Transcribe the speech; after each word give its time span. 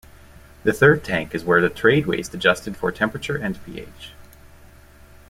The 0.63 0.73
third 0.73 1.03
tank 1.03 1.35
is 1.35 1.43
where 1.45 1.61
the 1.61 1.69
trade 1.69 2.07
waste 2.07 2.33
adjusted 2.33 2.75
for 2.75 2.91
temperature 2.91 3.37
and 3.37 3.63
pH. 3.63 4.13